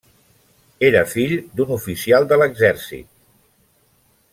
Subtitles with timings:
[0.87, 3.09] Era fill d'un oficial de l'exèrcit.